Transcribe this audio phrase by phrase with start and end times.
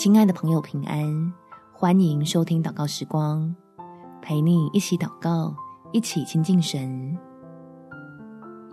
[0.00, 1.30] 亲爱的朋友，平安！
[1.74, 3.54] 欢迎收听祷告时光，
[4.22, 5.54] 陪你一起祷告，
[5.92, 7.18] 一起亲近神，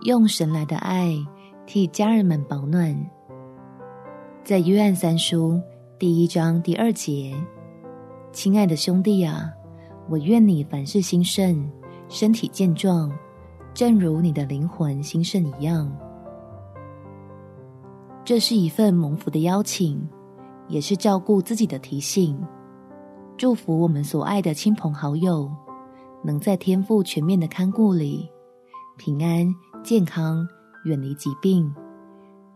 [0.04, 1.14] 用神来的爱
[1.66, 2.98] 替家人们保暖。
[4.42, 5.60] 在约翰三书
[5.98, 7.36] 第一章第二节，
[8.32, 9.52] 亲爱的兄弟啊，
[10.08, 11.70] 我愿你凡事兴盛，
[12.08, 13.12] 身体健壮，
[13.74, 15.94] 正如你的灵魂兴盛一样。
[18.24, 20.08] 这是一份蒙福的邀请，
[20.68, 22.38] 也是照顾自己的提醒。
[23.36, 25.50] 祝福我们所爱的亲朋好友，
[26.24, 28.28] 能在天父全面的看顾里，
[28.96, 29.46] 平安
[29.82, 30.46] 健康，
[30.84, 31.72] 远离疾病，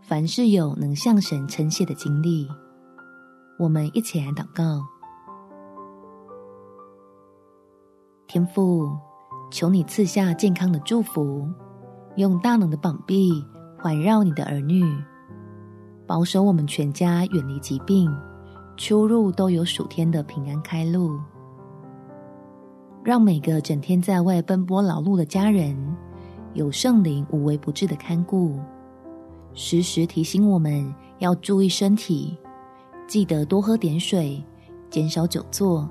[0.00, 2.48] 凡事有能向神称谢的经历。
[3.58, 4.82] 我们一起来祷告：
[8.26, 8.90] 天父，
[9.52, 11.46] 求你赐下健康的祝福，
[12.16, 13.30] 用大能的膀臂
[13.78, 14.82] 环绕你的儿女。
[16.06, 18.10] 保守我们全家远离疾病，
[18.76, 21.18] 出入都有属天的平安开路。
[23.04, 25.76] 让每个整天在外奔波劳碌的家人，
[26.54, 28.58] 有圣灵无微不至的看顾，
[29.54, 32.36] 时时提醒我们要注意身体，
[33.08, 34.42] 记得多喝点水，
[34.90, 35.88] 减少久坐，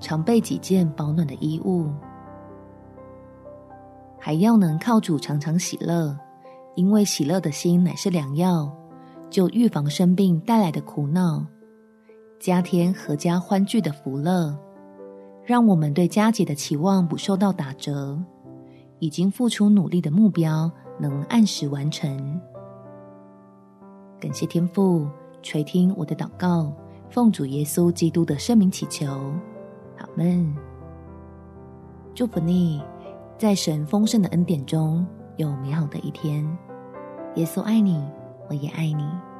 [0.00, 1.90] 常备几件保暖的衣物，
[4.18, 6.16] 还要能靠主常常喜乐，
[6.76, 8.70] 因为喜乐的心乃是良药。
[9.30, 11.44] 就预防生病带来的苦恼，
[12.38, 14.56] 加添阖家欢聚的福乐，
[15.44, 18.18] 让我们对佳节的期望不受到打折，
[19.00, 22.40] 已经付出努力的目标能按时完成。
[24.20, 25.06] 感谢天父
[25.42, 26.72] 垂听我的祷告，
[27.10, 29.06] 奉主耶稣基督的圣名祈求，
[29.98, 30.54] 阿门。
[32.14, 32.80] 祝福你，
[33.36, 35.04] 在神丰盛的恩典中
[35.36, 36.46] 有美好的一天。
[37.34, 38.00] 耶稣爱你。
[38.48, 39.33] 我也爱你。